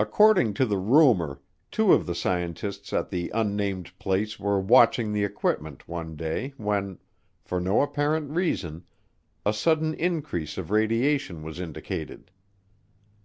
According 0.00 0.54
to 0.54 0.66
the 0.66 0.78
rumor, 0.78 1.40
two 1.70 1.92
of 1.92 2.06
the 2.06 2.14
scientists 2.16 2.92
at 2.92 3.10
the 3.10 3.30
unnamed 3.32 3.96
place 4.00 4.36
were 4.40 4.58
watching 4.58 5.12
the 5.12 5.22
equipment 5.22 5.86
one 5.86 6.16
day 6.16 6.54
when, 6.56 6.98
for 7.44 7.60
no 7.60 7.80
apparent 7.82 8.32
reason, 8.32 8.82
a 9.46 9.52
sudden 9.52 9.94
increase 9.94 10.58
of 10.58 10.72
radiation 10.72 11.44
was 11.44 11.60
indicated. 11.60 12.32